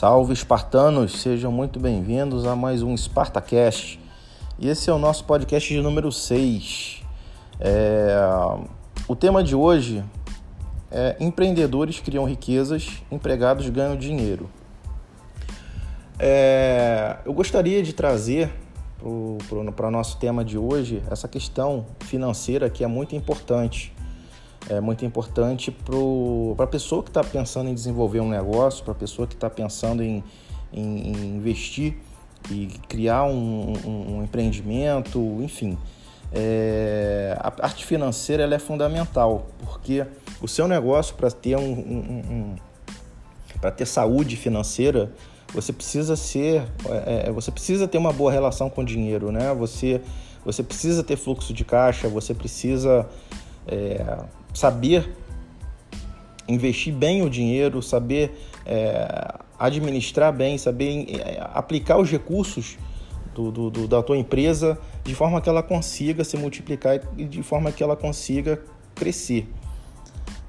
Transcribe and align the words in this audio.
Salve 0.00 0.32
espartanos, 0.32 1.20
sejam 1.20 1.52
muito 1.52 1.78
bem-vindos 1.78 2.46
a 2.46 2.56
mais 2.56 2.82
um 2.82 2.96
Spartacast. 2.96 4.00
E 4.58 4.66
esse 4.66 4.88
é 4.88 4.92
o 4.94 4.98
nosso 4.98 5.24
podcast 5.24 5.70
de 5.70 5.78
número 5.82 6.10
6. 6.10 7.02
É... 7.60 8.16
O 9.06 9.14
tema 9.14 9.44
de 9.44 9.54
hoje 9.54 10.02
é 10.90 11.18
empreendedores 11.20 12.00
criam 12.00 12.24
riquezas, 12.24 13.02
empregados 13.12 13.68
ganham 13.68 13.94
dinheiro. 13.94 14.48
É... 16.18 17.18
Eu 17.26 17.34
gostaria 17.34 17.82
de 17.82 17.92
trazer 17.92 18.50
para 19.76 19.86
o 19.86 19.90
nosso 19.90 20.16
tema 20.16 20.42
de 20.42 20.56
hoje 20.56 21.02
essa 21.10 21.28
questão 21.28 21.84
financeira 22.06 22.70
que 22.70 22.82
é 22.82 22.86
muito 22.86 23.14
importante 23.14 23.92
é 24.68 24.80
muito 24.80 25.04
importante 25.04 25.70
para 25.70 26.64
a 26.64 26.66
pessoa 26.66 27.02
que 27.02 27.10
está 27.10 27.24
pensando 27.24 27.68
em 27.68 27.74
desenvolver 27.74 28.20
um 28.20 28.28
negócio, 28.28 28.84
para 28.84 28.92
a 28.92 28.96
pessoa 28.96 29.26
que 29.26 29.34
está 29.34 29.48
pensando 29.48 30.02
em, 30.02 30.22
em, 30.72 31.12
em, 31.12 31.36
investir 31.36 31.96
e 32.50 32.66
criar 32.88 33.24
um, 33.24 33.72
um, 33.84 34.16
um 34.16 34.22
empreendimento, 34.22 35.18
enfim. 35.40 35.78
É, 36.32 37.36
a 37.40 37.50
parte 37.50 37.84
financeira 37.84 38.42
ela 38.44 38.54
é 38.54 38.58
fundamental, 38.58 39.46
porque 39.58 40.06
o 40.40 40.46
seu 40.46 40.68
negócio, 40.68 41.14
para 41.16 41.30
ter, 41.30 41.56
um, 41.56 41.72
um 41.72 42.56
para 43.60 43.70
ter 43.70 43.86
saúde 43.86 44.36
financeira, 44.36 45.12
você 45.52 45.72
precisa 45.72 46.14
ser, 46.14 46.62
é, 46.88 47.26
é, 47.26 47.32
você 47.32 47.50
precisa 47.50 47.88
ter 47.88 47.98
uma 47.98 48.12
boa 48.12 48.30
relação 48.30 48.70
com 48.70 48.82
o 48.82 48.84
dinheiro, 48.84 49.32
né? 49.32 49.52
Você, 49.54 50.00
você 50.44 50.62
precisa 50.62 51.02
ter 51.02 51.16
fluxo 51.16 51.52
de 51.52 51.64
caixa, 51.64 52.08
você 52.08 52.32
precisa 52.32 53.08
é, 53.70 54.18
saber 54.52 55.08
investir 56.48 56.92
bem 56.92 57.22
o 57.22 57.30
dinheiro, 57.30 57.80
saber 57.80 58.48
é, 58.66 59.38
administrar 59.58 60.32
bem, 60.32 60.58
saber 60.58 61.06
é, 61.08 61.40
aplicar 61.54 61.98
os 61.98 62.10
recursos 62.10 62.76
do, 63.34 63.52
do, 63.52 63.70
do, 63.70 63.88
da 63.88 64.02
tua 64.02 64.16
empresa 64.16 64.76
de 65.04 65.14
forma 65.14 65.40
que 65.40 65.48
ela 65.48 65.62
consiga 65.62 66.24
se 66.24 66.36
multiplicar 66.36 67.00
e 67.16 67.24
de 67.24 67.42
forma 67.42 67.70
que 67.70 67.82
ela 67.82 67.96
consiga 67.96 68.60
crescer. 68.94 69.48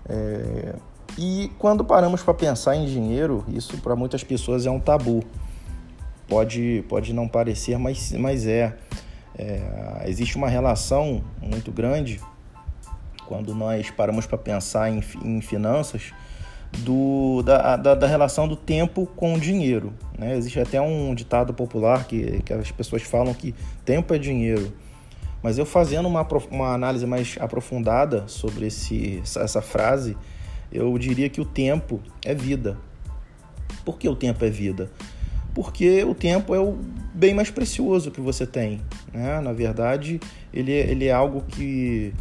É, 0.09 0.75
e 1.17 1.51
quando 1.59 1.85
paramos 1.85 2.23
para 2.23 2.33
pensar 2.33 2.75
em 2.75 2.85
dinheiro, 2.85 3.45
isso 3.49 3.77
para 3.77 3.95
muitas 3.95 4.23
pessoas 4.23 4.65
é 4.65 4.71
um 4.71 4.79
tabu. 4.79 5.23
Pode, 6.27 6.83
pode 6.87 7.13
não 7.13 7.27
parecer, 7.27 7.77
mas, 7.77 8.13
mas 8.13 8.47
é. 8.47 8.75
é 9.37 10.03
existe 10.07 10.37
uma 10.37 10.47
relação 10.47 11.21
muito 11.41 11.71
grande 11.71 12.19
quando 13.31 13.55
nós 13.55 13.89
paramos 13.89 14.25
para 14.25 14.37
pensar 14.37 14.91
em, 14.91 15.01
em 15.23 15.39
finanças, 15.39 16.11
do, 16.79 17.41
da, 17.43 17.77
da, 17.77 17.95
da, 17.95 18.05
relação 18.05 18.45
do 18.45 18.57
tempo 18.57 19.07
com 19.15 19.35
o 19.35 19.39
dinheiro. 19.39 19.93
Né? 20.19 20.35
Existe 20.35 20.59
até 20.59 20.81
um 20.81 21.15
ditado 21.15 21.53
popular 21.53 22.03
que, 22.03 22.41
que 22.41 22.51
as 22.51 22.71
pessoas 22.71 23.03
falam 23.03 23.33
que 23.33 23.55
tempo 23.85 24.13
é 24.13 24.17
dinheiro. 24.17 24.73
Mas 25.41 25.57
eu 25.57 25.65
fazendo 25.65 26.09
uma, 26.09 26.27
uma 26.51 26.73
análise 26.73 27.05
mais 27.05 27.37
aprofundada 27.39 28.27
sobre 28.27 28.67
esse, 28.67 29.23
essa 29.23 29.61
frase, 29.61 30.17
eu 30.69 30.97
diria 30.97 31.29
que 31.29 31.39
o 31.39 31.45
tempo 31.45 32.01
é 32.25 32.35
vida. 32.35 32.77
Por 33.85 33.97
que 33.97 34.09
o 34.09 34.15
tempo 34.15 34.43
é 34.43 34.49
vida? 34.49 34.91
Porque 35.55 36.03
o 36.03 36.13
tempo 36.13 36.53
é 36.53 36.59
o 36.59 36.77
bem 37.13 37.33
mais 37.33 37.49
precioso 37.49 38.11
que 38.11 38.19
você 38.19 38.45
tem. 38.45 38.81
Né? 39.13 39.39
Na 39.39 39.53
verdade, 39.53 40.19
ele, 40.53 40.73
é, 40.73 40.91
ele 40.91 41.05
é 41.05 41.13
algo 41.13 41.41
que, 41.47 42.13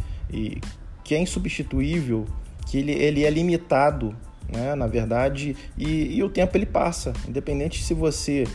que 1.11 1.15
é 1.15 1.19
insubstituível, 1.19 2.25
que 2.65 2.77
ele, 2.77 2.93
ele 2.93 3.25
é 3.25 3.29
limitado, 3.29 4.15
né, 4.47 4.73
na 4.75 4.87
verdade, 4.87 5.57
e, 5.77 6.15
e 6.15 6.23
o 6.23 6.29
tempo 6.29 6.55
ele 6.55 6.65
passa, 6.65 7.11
independente 7.27 7.83
se 7.83 7.93
você 7.93 8.47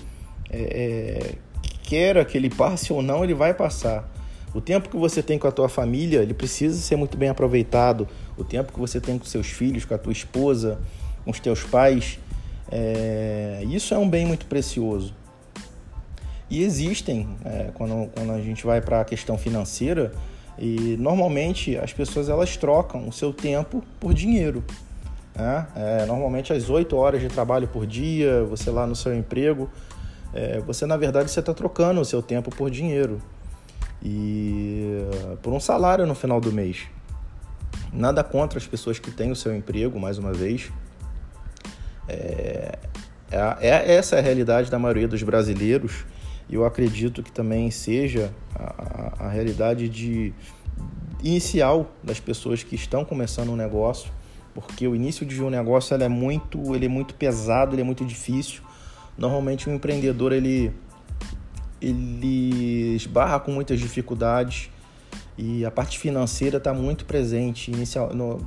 é, 0.49 0.59
é, 0.59 1.35
queira 1.83 2.25
que 2.25 2.35
ele 2.39 2.49
passe 2.49 2.95
ou 2.95 3.03
não, 3.03 3.23
ele 3.23 3.35
vai 3.35 3.53
passar. 3.53 4.11
O 4.55 4.61
tempo 4.63 4.89
que 4.89 4.97
você 4.97 5.23
tem 5.23 5.39
com 5.39 5.47
a 5.47 5.53
tua 5.53 5.69
família, 5.69 6.21
ele 6.23 6.33
precisa 6.33 6.79
ser 6.81 6.97
muito 6.97 7.19
bem 7.19 7.29
aproveitado. 7.29 8.09
O 8.39 8.43
tempo 8.43 8.73
que 8.73 8.81
você 8.81 9.03
tem 9.03 9.19
com 9.19 9.27
seus 9.27 9.49
filhos, 9.49 9.85
com 9.85 9.93
a 9.93 9.99
tua 9.99 10.13
esposa, 10.13 10.81
com 11.27 11.31
os 11.31 11.39
teus 11.39 11.63
pais, 11.63 12.19
é, 12.73 13.63
isso 13.69 13.93
é 13.93 13.99
um 13.99 14.09
bem 14.09 14.25
muito 14.25 14.47
precioso. 14.47 15.15
E 16.49 16.63
existem, 16.63 17.29
é, 17.45 17.71
quando, 17.75 18.09
quando 18.15 18.33
a 18.33 18.41
gente 18.41 18.65
vai 18.65 18.81
para 18.81 19.03
a 19.03 19.05
questão 19.05 19.37
financeira, 19.37 20.11
e 20.59 20.97
normalmente 20.99 21.77
as 21.77 21.93
pessoas 21.93 22.29
elas 22.29 22.57
trocam 22.57 23.09
o 23.09 23.13
seu 23.13 23.33
tempo 23.33 23.83
por 24.01 24.15
dinheiro. 24.15 24.65
Né? 25.35 25.67
É, 25.77 26.07
normalmente 26.07 26.53
as 26.53 26.71
8 26.71 26.97
horas 26.97 27.21
de 27.21 27.29
trabalho 27.29 27.69
por 27.69 27.87
dia, 27.87 28.45
você 28.45 28.71
lá 28.71 28.87
no 28.87 28.97
seu 28.97 29.15
emprego, 29.15 29.69
é, 30.33 30.61
você 30.61 30.87
na 30.87 30.97
verdade 30.97 31.31
você 31.31 31.41
está 31.41 31.53
trocando 31.53 32.01
o 32.01 32.05
seu 32.05 32.23
tempo 32.23 32.51
por 32.51 32.71
dinheiro 32.71 33.21
e 34.03 35.01
por 35.43 35.53
um 35.53 35.61
salário 35.61 36.07
no 36.07 36.15
final 36.15 36.41
do 36.41 36.53
mês. 36.53 36.87
Nada 37.93 38.23
contra 38.25 38.59
as 38.59 38.67
pessoas 38.67 38.99
que 38.99 39.11
têm 39.11 39.31
o 39.31 39.37
seu 39.37 39.55
emprego, 39.55 39.99
mais 39.99 40.19
uma 40.19 40.33
vez. 40.33 40.71
É, 42.09 42.79
é, 43.31 43.69
é 43.69 43.95
essa 43.95 44.17
é 44.17 44.19
a 44.19 44.23
realidade 44.23 44.71
da 44.71 44.79
maioria 44.79 45.09
dos 45.09 45.23
brasileiros 45.23 46.05
e 46.49 46.55
eu 46.55 46.65
acredito 46.65 47.23
que 47.23 47.33
também 47.33 47.71
seja 47.71 48.33
a, 48.55 49.27
a, 49.27 49.29
realidade 49.29 49.89
de 49.89 50.33
inicial 51.23 51.91
das 52.03 52.21
pessoas 52.21 52.63
que 52.63 52.77
estão 52.77 53.05
começando 53.05 53.51
um 53.51 53.57
negócio, 53.57 54.11
porque 54.55 54.87
o 54.87 54.95
início 54.95 55.27
de 55.27 55.43
um 55.43 55.51
negócio 55.51 55.95
ele 55.95 56.05
é 56.05 56.09
muito, 56.09 56.75
ele 56.75 56.87
é 56.87 56.89
muito 56.89 57.15
pesado, 57.15 57.75
ele 57.75 57.83
é 57.83 57.85
muito 57.85 58.05
difícil. 58.05 58.63
Normalmente 59.19 59.69
o 59.69 59.73
um 59.73 59.75
empreendedor 59.75 60.33
ele 60.33 60.73
ele 61.81 62.95
esbarra 62.95 63.39
com 63.39 63.51
muitas 63.51 63.79
dificuldades 63.79 64.71
e 65.37 65.65
a 65.65 65.71
parte 65.71 65.99
financeira 65.99 66.57
está 66.57 66.73
muito 66.73 67.05
presente, 67.05 67.71
inicial, 67.71 68.15
no, 68.15 68.39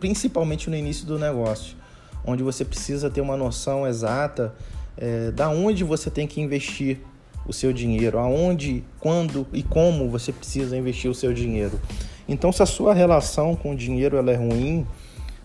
principalmente 0.00 0.70
no 0.70 0.76
início 0.76 1.06
do 1.06 1.18
negócio, 1.18 1.76
onde 2.24 2.42
você 2.42 2.64
precisa 2.64 3.10
ter 3.10 3.20
uma 3.20 3.36
noção 3.36 3.86
exata 3.86 4.54
é, 4.96 5.30
da 5.30 5.50
onde 5.50 5.84
você 5.84 6.10
tem 6.10 6.26
que 6.26 6.40
investir 6.40 7.00
o 7.48 7.52
seu 7.52 7.72
dinheiro, 7.72 8.18
aonde, 8.18 8.84
quando 9.00 9.46
e 9.52 9.62
como 9.62 10.08
você 10.10 10.30
precisa 10.30 10.76
investir 10.76 11.10
o 11.10 11.14
seu 11.14 11.32
dinheiro. 11.32 11.80
Então, 12.28 12.52
se 12.52 12.62
a 12.62 12.66
sua 12.66 12.92
relação 12.92 13.56
com 13.56 13.72
o 13.72 13.76
dinheiro 13.76 14.18
ela 14.18 14.30
é 14.30 14.36
ruim, 14.36 14.86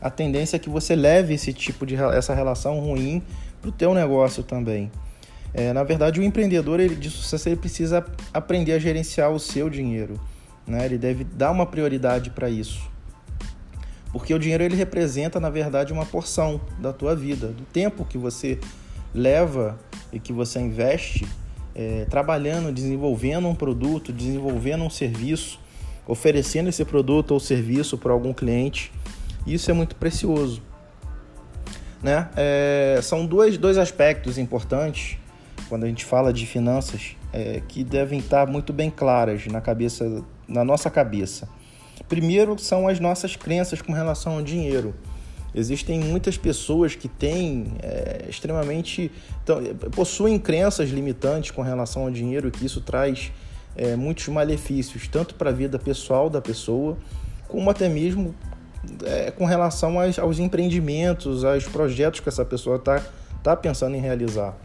a 0.02 0.10
tendência 0.10 0.58
é 0.58 0.60
que 0.60 0.70
você 0.70 0.96
leve 0.96 1.34
esse 1.34 1.54
tipo 1.54 1.86
de 1.86 1.96
essa 1.96 2.36
relação 2.36 2.80
ruim 2.80 3.24
para 3.62 3.70
o 3.70 3.72
teu 3.72 3.94
negócio 3.94 4.44
também. 4.44 4.92
É, 5.54 5.72
na 5.72 5.84
verdade, 5.84 6.20
o 6.20 6.24
empreendedor 6.24 6.82
ele, 6.82 6.96
de 6.96 7.10
sucesso 7.10 7.48
ele 7.48 7.56
precisa 7.56 8.06
aprender 8.34 8.74
a 8.74 8.80
gerenciar 8.80 9.32
o 9.32 9.40
seu 9.40 9.70
dinheiro. 9.70 10.20
Né? 10.68 10.86
Ele 10.86 10.98
deve 10.98 11.24
dar 11.24 11.52
uma 11.52 11.66
prioridade 11.66 12.32
para 12.32 12.50
isso. 12.50 12.92
Porque 14.12 14.34
o 14.34 14.40
dinheiro 14.40 14.64
ele 14.64 14.76
representa, 14.76 15.40
na 15.40 15.50
verdade, 15.50 15.94
uma 15.94 16.06
porção 16.06 16.60
da 16.80 16.92
tua 16.92 17.16
vida, 17.16 17.48
do 17.48 17.64
tempo 17.64 18.04
que 18.04 18.18
você 18.18 18.60
leva 19.14 19.80
e 20.12 20.20
que 20.20 20.34
você 20.34 20.60
investe 20.60 21.26
é, 21.76 22.06
trabalhando, 22.10 22.72
desenvolvendo 22.72 23.48
um 23.48 23.56
produto, 23.56 24.12
desenvolvendo 24.12 24.84
um 24.84 24.90
serviço, 24.90 25.60
oferecendo 26.08 26.70
esse 26.70 26.84
produto 26.86 27.32
ou 27.32 27.40
serviço 27.40 27.98
para 27.98 28.12
algum 28.12 28.34
cliente. 28.34 28.92
Isso 29.46 29.70
é 29.72 29.74
muito 29.74 29.96
precioso. 29.96 30.62
Né? 32.02 32.30
É, 32.36 33.00
são 33.02 33.26
dois, 33.26 33.58
dois 33.58 33.78
aspectos 33.78 34.38
importantes 34.38 35.18
quando 35.70 35.86
a 35.86 35.88
gente 35.88 36.04
fala 36.04 36.34
de 36.34 36.46
finanças 36.46 37.16
é, 37.32 37.62
que 37.68 37.84
devem 37.84 38.20
estar 38.20 38.46
muito 38.46 38.72
bem 38.72 38.92
claras 38.92 39.48
na 39.48 39.62
cabeça, 39.62 40.24
na 40.48 40.64
nossa 40.64 40.90
cabeça. 40.90 41.48
Primeiro 42.08 42.60
são 42.60 42.88
as 42.88 43.00
nossas 43.00 43.36
crenças 43.36 43.82
com 43.82 43.94
relação 43.94 44.34
ao 44.34 44.42
dinheiro. 44.42 44.94
Existem 45.56 46.00
muitas 46.00 46.36
pessoas 46.36 46.96
que 46.96 47.08
têm 47.08 47.74
é, 47.82 48.26
extremamente. 48.28 49.12
Então, 49.44 49.62
possuem 49.92 50.40
crenças 50.40 50.90
limitantes 50.90 51.52
com 51.52 51.62
relação 51.62 52.04
ao 52.04 52.12
dinheiro, 52.12 52.50
que 52.50 52.66
isso 52.66 52.82
traz 52.82 53.32
é, 53.76 53.96
muitos 53.96 54.28
malefícios, 54.28 55.08
tanto 55.08 55.36
para 55.36 55.52
a 55.52 55.54
vida 55.54 55.78
pessoal 55.78 56.30
da 56.30 56.42
pessoa, 56.42 56.98
como 57.48 57.70
até 57.70 57.88
mesmo 57.88 58.34
é, 59.04 59.32
com 59.32 59.46
relação 59.46 60.00
aos, 60.00 60.18
aos, 60.18 60.40
empreendimentos, 60.40 61.44
aos 61.44 61.66
projetos 61.66 62.20
que 62.20 62.30
essa 62.30 62.44
pessoa 62.44 62.78
está 62.78 63.02
tá 63.44 63.56
pensando 63.56 63.96
em 63.96 64.00
realizar. 64.00 64.58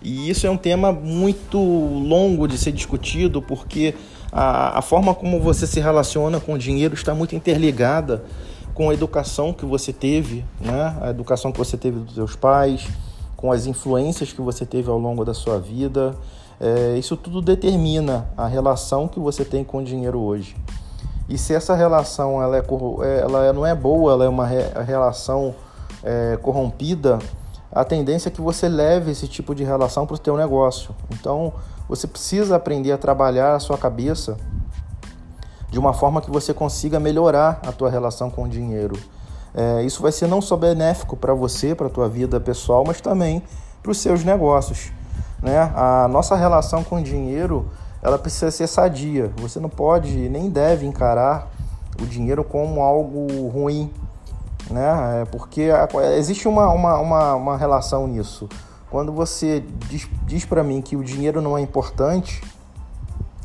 E 0.00 0.30
isso 0.30 0.46
é 0.46 0.50
um 0.50 0.56
tema 0.56 0.92
muito 0.92 1.58
longo 1.58 2.46
de 2.46 2.56
ser 2.56 2.72
discutido, 2.72 3.42
porque 3.42 3.94
a, 4.32 4.78
a 4.78 4.82
forma 4.82 5.14
como 5.14 5.40
você 5.40 5.66
se 5.66 5.80
relaciona 5.80 6.40
com 6.40 6.54
o 6.54 6.58
dinheiro 6.58 6.94
está 6.94 7.14
muito 7.14 7.34
interligada 7.34 8.24
com 8.76 8.90
a 8.90 8.94
educação 8.94 9.54
que 9.54 9.64
você 9.64 9.90
teve, 9.90 10.44
né? 10.60 10.94
a 11.00 11.08
educação 11.08 11.50
que 11.50 11.56
você 11.56 11.78
teve 11.78 11.98
dos 11.98 12.14
seus 12.14 12.36
pais, 12.36 12.86
com 13.34 13.50
as 13.50 13.64
influências 13.64 14.34
que 14.34 14.40
você 14.42 14.66
teve 14.66 14.90
ao 14.90 14.98
longo 14.98 15.24
da 15.24 15.32
sua 15.32 15.58
vida. 15.58 16.14
É, 16.60 16.94
isso 16.98 17.16
tudo 17.16 17.40
determina 17.40 18.28
a 18.36 18.46
relação 18.46 19.08
que 19.08 19.18
você 19.18 19.46
tem 19.46 19.64
com 19.64 19.78
o 19.78 19.82
dinheiro 19.82 20.20
hoje. 20.20 20.54
E 21.26 21.38
se 21.38 21.54
essa 21.54 21.74
relação 21.74 22.42
ela, 22.42 22.58
é, 22.58 23.20
ela 23.20 23.52
não 23.54 23.64
é 23.64 23.74
boa, 23.74 24.12
ela 24.12 24.24
é 24.26 24.28
uma 24.28 24.46
re, 24.46 24.62
relação 24.84 25.54
é, 26.04 26.38
corrompida, 26.42 27.18
a 27.72 27.82
tendência 27.82 28.28
é 28.28 28.30
que 28.30 28.42
você 28.42 28.68
leve 28.68 29.10
esse 29.10 29.26
tipo 29.26 29.54
de 29.54 29.64
relação 29.64 30.06
para 30.06 30.16
o 30.16 30.18
teu 30.18 30.36
negócio. 30.36 30.94
Então, 31.10 31.50
você 31.88 32.06
precisa 32.06 32.56
aprender 32.56 32.92
a 32.92 32.98
trabalhar 32.98 33.54
a 33.54 33.58
sua 33.58 33.78
cabeça 33.78 34.36
de 35.70 35.78
uma 35.78 35.92
forma 35.92 36.20
que 36.20 36.30
você 36.30 36.54
consiga 36.54 37.00
melhorar 37.00 37.60
a 37.66 37.72
tua 37.72 37.90
relação 37.90 38.30
com 38.30 38.44
o 38.44 38.48
dinheiro. 38.48 38.98
É, 39.54 39.82
isso 39.82 40.02
vai 40.02 40.12
ser 40.12 40.26
não 40.28 40.40
só 40.40 40.56
benéfico 40.56 41.16
para 41.16 41.34
você, 41.34 41.74
para 41.74 41.86
a 41.86 41.90
tua 41.90 42.08
vida 42.08 42.38
pessoal, 42.38 42.84
mas 42.86 43.00
também 43.00 43.42
para 43.82 43.90
os 43.90 43.98
seus 43.98 44.24
negócios. 44.24 44.92
Né? 45.42 45.58
A 45.74 46.08
nossa 46.08 46.36
relação 46.36 46.84
com 46.84 46.96
o 46.96 47.02
dinheiro 47.02 47.70
ela 48.02 48.18
precisa 48.18 48.50
ser 48.50 48.66
sadia. 48.66 49.32
Você 49.38 49.58
não 49.58 49.68
pode 49.68 50.28
nem 50.28 50.48
deve 50.48 50.86
encarar 50.86 51.50
o 52.00 52.06
dinheiro 52.06 52.44
como 52.44 52.80
algo 52.80 53.48
ruim, 53.48 53.90
né? 54.70 55.22
É 55.22 55.24
porque 55.24 55.70
existe 56.16 56.46
uma, 56.46 56.68
uma, 56.68 56.98
uma, 56.98 57.34
uma 57.34 57.56
relação 57.56 58.06
nisso. 58.06 58.48
Quando 58.90 59.12
você 59.12 59.64
diz, 59.88 60.08
diz 60.24 60.44
para 60.44 60.62
mim 60.62 60.80
que 60.80 60.96
o 60.96 61.02
dinheiro 61.02 61.40
não 61.40 61.58
é 61.58 61.60
importante 61.60 62.42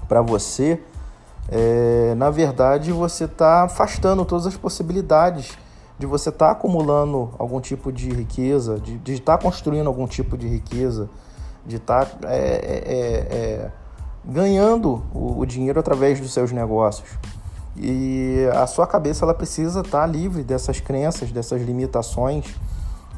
para 0.07 0.21
você, 0.21 0.79
é, 1.51 2.15
na 2.15 2.29
verdade 2.29 2.93
você 2.93 3.25
está 3.25 3.63
afastando 3.63 4.23
todas 4.23 4.47
as 4.47 4.55
possibilidades 4.55 5.57
de 5.99 6.05
você 6.05 6.29
estar 6.29 6.47
tá 6.47 6.51
acumulando 6.53 7.29
algum 7.37 7.59
tipo 7.59 7.91
de 7.91 8.09
riqueza, 8.09 8.79
de 8.79 9.13
estar 9.13 9.37
tá 9.37 9.43
construindo 9.43 9.85
algum 9.85 10.07
tipo 10.07 10.37
de 10.37 10.47
riqueza, 10.47 11.09
de 11.65 11.75
estar 11.75 12.05
tá, 12.05 12.29
é, 12.29 12.37
é, 12.37 13.35
é, 13.35 13.71
ganhando 14.23 15.03
o, 15.13 15.39
o 15.39 15.45
dinheiro 15.45 15.79
através 15.79 16.19
dos 16.19 16.33
seus 16.33 16.51
negócios. 16.51 17.09
E 17.77 18.47
a 18.53 18.65
sua 18.65 18.87
cabeça 18.87 19.25
ela 19.25 19.33
precisa 19.33 19.81
estar 19.81 20.07
livre 20.07 20.43
dessas 20.43 20.79
crenças, 20.79 21.31
dessas 21.31 21.61
limitações, 21.61 22.45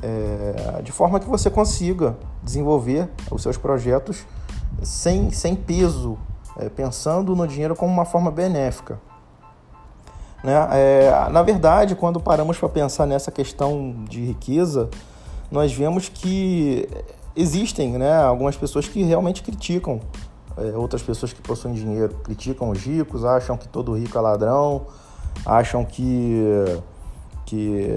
é, 0.02 0.82
de 0.82 0.92
forma 0.92 1.20
que 1.20 1.30
você 1.30 1.50
consiga 1.50 2.18
desenvolver 2.44 3.10
os 3.32 3.42
seus 3.42 3.58
projetos 3.58 4.26
sem, 4.82 5.32
sem 5.32 5.56
peso, 5.56 6.18
é, 6.58 6.70
pensando 6.70 7.36
no 7.36 7.48
dinheiro 7.48 7.76
como 7.76 7.92
uma 7.92 8.06
forma 8.06 8.32
benéfica. 8.32 9.00
Né? 10.44 10.54
É, 10.72 11.30
na 11.32 11.42
verdade, 11.42 11.96
quando 11.96 12.20
paramos 12.20 12.58
para 12.58 12.70
pensar 12.70 13.06
nessa 13.06 13.32
questão 13.32 14.04
de 14.10 14.24
riqueza, 14.26 14.90
nós 15.50 15.72
vemos 15.74 16.10
que 16.10 16.88
existem 17.36 17.94
né, 17.94 18.16
algumas 18.18 18.56
pessoas 18.58 18.88
que 18.88 19.02
realmente 19.04 19.42
criticam 19.42 20.02
é, 20.58 20.78
outras 20.78 21.02
pessoas 21.02 21.34
que 21.34 21.42
possuem 21.42 21.74
dinheiro 21.74 22.14
criticam 22.24 22.70
os 22.70 22.80
ricos, 22.80 23.26
acham 23.26 23.58
que 23.58 23.68
todo 23.68 23.94
rico 23.94 24.18
é 24.18 24.22
ladrão, 24.22 24.86
acham 25.46 25.84
que 25.84 26.44
que 27.46 27.94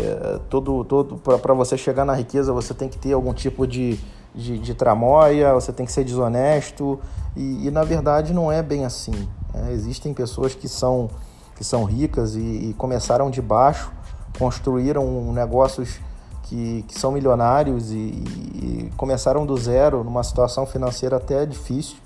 todo 0.48 0.84
todo 0.84 1.16
para 1.18 1.54
você 1.54 1.76
chegar 1.76 2.04
na 2.04 2.14
riqueza 2.14 2.52
você 2.52 2.74
tem 2.74 2.88
que 2.88 2.98
ter 2.98 3.12
algum 3.12 3.32
tipo 3.32 3.66
de, 3.66 3.98
de, 4.36 4.58
de 4.58 4.74
tramóia, 4.74 5.52
você 5.54 5.72
tem 5.72 5.86
que 5.86 5.92
ser 5.92 6.04
desonesto 6.04 7.00
e, 7.34 7.66
e 7.66 7.70
na 7.70 7.82
verdade 7.82 8.32
não 8.32 8.52
é 8.52 8.62
bem 8.62 8.84
assim. 8.84 9.28
É, 9.54 9.72
existem 9.72 10.12
pessoas 10.14 10.54
que 10.54 10.68
são 10.68 11.10
que 11.56 11.64
são 11.64 11.84
ricas 11.84 12.36
e, 12.36 12.40
e 12.40 12.74
começaram 12.76 13.30
de 13.30 13.40
baixo, 13.40 13.90
construíram 14.38 15.32
negócios 15.32 15.98
que, 16.42 16.84
que 16.86 17.00
são 17.00 17.10
milionários 17.10 17.90
e, 17.90 17.94
e 17.94 18.92
começaram 18.94 19.46
do 19.46 19.56
zero 19.56 20.04
numa 20.04 20.22
situação 20.22 20.66
financeira 20.66 21.16
até 21.16 21.46
difícil 21.46 21.96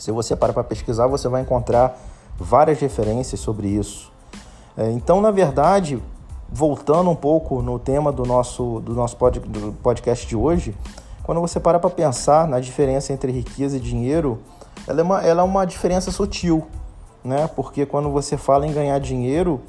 se 0.00 0.10
você 0.10 0.34
para 0.34 0.52
para 0.52 0.64
pesquisar, 0.64 1.06
você 1.06 1.28
vai 1.28 1.42
encontrar 1.42 1.96
várias 2.38 2.80
referências 2.80 3.38
sobre 3.38 3.68
isso. 3.68 4.10
É, 4.76 4.90
então, 4.90 5.20
na 5.20 5.30
verdade, 5.30 6.02
voltando 6.50 7.10
um 7.10 7.14
pouco 7.14 7.60
no 7.60 7.78
tema 7.78 8.10
do 8.10 8.24
nosso, 8.24 8.80
do 8.80 8.94
nosso 8.94 9.16
podcast 9.82 10.26
de 10.26 10.34
hoje, 10.34 10.74
quando 11.30 11.42
você 11.42 11.60
para 11.60 11.78
para 11.78 11.90
pensar 11.90 12.48
na 12.48 12.58
diferença 12.58 13.12
entre 13.12 13.30
riqueza 13.30 13.76
e 13.76 13.80
dinheiro, 13.80 14.40
ela 14.84 14.98
é 14.98 15.04
uma, 15.04 15.22
ela 15.22 15.42
é 15.42 15.44
uma 15.44 15.64
diferença 15.64 16.10
sutil, 16.10 16.66
né? 17.22 17.48
Porque 17.54 17.86
quando 17.86 18.10
você 18.10 18.36
fala 18.36 18.66
em 18.66 18.72
ganhar 18.72 18.98
dinheiro, 18.98 19.60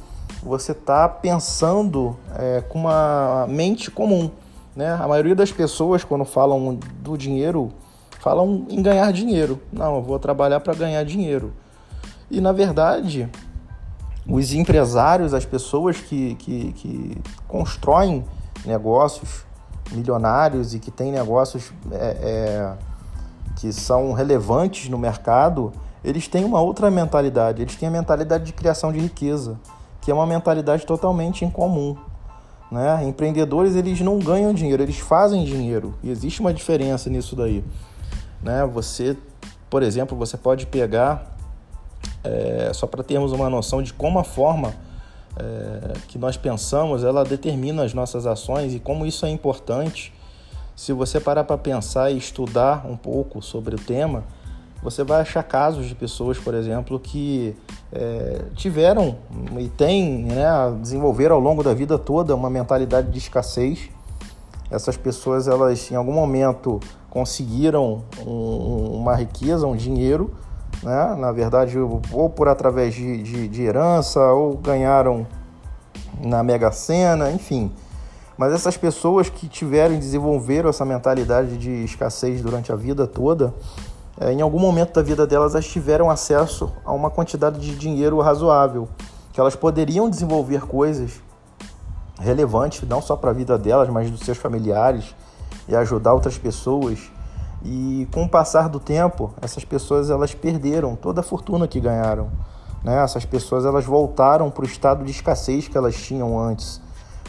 você 0.42 0.72
está 0.72 1.08
pensando 1.08 2.18
é, 2.36 2.62
com 2.62 2.80
uma 2.80 3.46
mente 3.48 3.92
comum, 3.92 4.32
né? 4.76 4.98
A 5.00 5.08
maioria 5.08 5.36
das 5.36 5.52
pessoas, 5.52 6.04
quando 6.04 6.26
falam 6.26 6.80
do 7.00 7.16
dinheiro, 7.16 7.72
falam 8.20 8.66
em 8.68 8.82
ganhar 8.82 9.14
dinheiro. 9.14 9.62
Não, 9.72 9.98
eu 9.98 10.02
vou 10.02 10.18
trabalhar 10.18 10.62
para 10.62 10.74
ganhar 10.74 11.06
dinheiro. 11.06 11.54
E 12.32 12.42
na 12.42 12.52
verdade, 12.52 13.30
os 14.28 14.52
empresários, 14.52 15.32
as 15.32 15.46
pessoas 15.46 15.98
que, 15.98 16.34
que, 16.40 16.74
que 16.74 17.18
constroem 17.48 18.26
negócios 18.66 19.46
milionários 19.92 20.74
e 20.74 20.80
que 20.80 20.92
têm 20.92 21.12
negócios 21.12 21.72
é, 21.92 21.96
é, 21.96 22.74
que 23.56 23.72
são 23.72 24.14
relevantes 24.14 24.90
no 24.90 24.98
mercado, 24.98 25.72
eles 26.04 26.28
têm 26.28 26.44
uma 26.44 26.62
outra 26.62 26.90
mentalidade. 26.90 27.62
Eles 27.62 27.76
têm 27.76 27.88
a 27.88 27.92
mentalidade 27.92 28.44
de 28.44 28.54
criação 28.54 28.92
de 28.92 29.00
riqueza, 29.00 29.60
que 30.02 30.10
é 30.10 30.14
uma 30.14 30.26
mentalidade 30.26 30.86
totalmente 30.86 31.46
incomum. 31.46 31.96
Né? 32.72 33.04
Empreendedores 33.06 33.76
eles 33.76 34.00
não 34.02 34.18
ganham 34.18 34.54
dinheiro, 34.54 34.82
eles 34.82 34.98
fazem 34.98 35.44
dinheiro. 35.44 35.94
E 36.02 36.10
existe 36.10 36.40
uma 36.40 36.54
diferença 36.54 37.10
nisso 37.10 37.36
daí. 37.36 37.64
Né? 38.42 38.66
Você, 38.66 39.18
por 39.70 39.84
exemplo, 39.84 40.18
você 40.18 40.38
pode 40.38 40.66
pegar, 40.66 41.36
é, 42.24 42.72
só 42.74 42.88
para 42.88 43.04
termos 43.04 43.32
uma 43.32 43.50
noção 43.50 43.84
de 43.84 43.94
como 43.94 44.18
a 44.18 44.24
forma 44.24 44.74
é, 45.38 45.94
que 46.08 46.18
nós 46.18 46.38
pensamos, 46.38 47.04
ela 47.04 47.24
determina 47.24 47.84
as 47.84 47.94
nossas 47.94 48.26
ações 48.26 48.74
e 48.74 48.80
como 48.80 49.06
isso 49.06 49.26
é 49.26 49.30
importante. 49.30 50.14
Se 50.76 50.94
você 50.94 51.20
parar 51.20 51.44
para 51.44 51.58
pensar 51.58 52.12
e 52.12 52.18
estudar 52.18 52.86
um 52.86 52.98
pouco 52.98 53.42
sobre 53.42 53.76
o 53.76 53.80
tema, 53.80 54.24
você 54.82 55.04
vai 55.04 55.22
achar 55.22 55.44
casos 55.44 55.88
de 55.88 55.94
pessoas, 55.94 56.40
por 56.40 56.56
exemplo, 56.56 57.00
que 57.00 57.56
é, 57.94 58.42
tiveram 58.56 59.16
e 59.60 59.70
têm, 59.70 60.24
né, 60.24 60.48
desenvolveram 60.82 61.36
ao 61.36 61.42
longo 61.42 61.64
da 61.64 61.74
vida 61.74 62.00
toda 62.00 62.36
uma 62.36 62.50
mentalidade 62.50 63.12
de 63.12 63.18
escassez. 63.20 63.90
Essas 64.72 64.98
pessoas, 64.98 65.48
elas 65.48 65.92
em 65.92 65.96
algum 65.96 66.14
momento 66.14 66.80
conseguiram 67.10 68.04
um, 68.26 68.96
uma 68.96 69.16
riqueza, 69.16 69.68
um 69.68 69.76
dinheiro, 69.76 70.34
né? 70.84 71.16
na 71.18 71.32
verdade, 71.32 71.78
ou 71.80 72.30
por 72.30 72.48
através 72.48 72.94
de, 72.94 73.22
de, 73.24 73.48
de 73.48 73.64
herança, 73.64 74.20
ou 74.20 74.58
ganharam 74.58 75.26
na 76.20 76.44
Mega 76.44 76.72
Sena, 76.72 77.32
enfim. 77.32 77.72
Mas 78.38 78.54
essas 78.54 78.76
pessoas 78.76 79.30
que 79.30 79.48
tiveram 79.48 79.96
desenvolveram 79.98 80.70
essa 80.70 80.84
mentalidade 80.84 81.58
de 81.58 81.84
escassez 81.84 82.42
durante 82.42 82.72
a 82.72 82.76
vida 82.76 83.06
toda, 83.06 83.54
é, 84.20 84.32
em 84.32 84.42
algum 84.42 84.60
momento 84.60 84.94
da 84.94 85.02
vida 85.02 85.28
delas, 85.28 85.54
elas 85.54 85.68
tiveram 85.68 86.10
acesso 86.10 86.72
a 86.84 86.92
uma 86.92 87.10
quantidade 87.10 87.60
de 87.60 87.76
dinheiro 87.76 88.20
razoável, 88.20 88.88
que 89.32 89.40
elas 89.40 89.56
poderiam 89.56 90.10
desenvolver 90.10 90.62
coisas 90.62 91.22
relevantes, 92.20 92.88
não 92.88 93.02
só 93.02 93.16
para 93.16 93.32
a 93.32 93.34
vida 93.34 93.58
delas, 93.58 93.90
mas 93.90 94.10
dos 94.10 94.22
seus 94.22 94.38
familiares, 94.38 95.16
e 95.68 95.76
ajudar 95.76 96.14
outras 96.14 96.38
pessoas. 96.38 97.11
E 97.64 98.08
com 98.12 98.24
o 98.24 98.30
passar 98.30 98.68
do 98.68 98.80
tempo, 98.80 99.34
essas 99.42 99.64
pessoas 99.64 100.10
elas 100.10 100.34
perderam 100.34 100.96
toda 100.96 101.22
a 101.22 101.24
fortuna 101.24 101.68
que 101.68 101.80
ganharam. 101.80 102.30
Né? 102.84 103.02
Essas 103.04 103.26
pessoas 103.26 103.66
elas 103.66 103.86
voltaram 103.86 104.50
para 104.50 104.64
o 104.64 104.68
estado 104.68 105.04
de 105.04 105.12
escassez 105.12 105.68
que 105.68 105.78
elas 105.78 105.96
tinham 105.96 106.40
antes. 106.40 106.82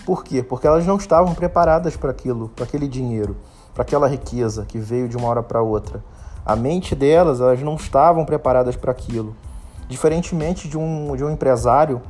Por 0.07 0.25
quê? 0.25 0.43
Porque 0.43 0.67
elas 0.67 0.87
não 0.87 0.97
estavam 0.97 1.35
preparadas 1.35 1.97
para 1.97 2.11
aquilo, 2.11 2.49
para 2.49 2.65
aquele 2.65 2.89
dinheiro, 2.89 3.37
para 3.75 3.83
aquela 3.83 4.09
riqueza 4.09 4.65
que 4.67 4.79
veio 4.79 5.09
de 5.09 5.17
uma 5.17 5.29
hora 5.29 5.43
para 5.43 5.63
outra. 5.63 6.03
A 6.45 6.57
mente 6.57 6.95
delas, 6.95 7.41
elas 7.41 7.61
não 7.61 7.77
estavam 7.77 8.25
preparadas 8.25 8.75
para 8.75 8.91
aquilo. 8.91 9.37
Diferentemente 9.89 10.67
de 10.67 10.77
um, 10.77 11.15
de 11.15 11.23
um 11.23 11.31
empresário 11.31 12.01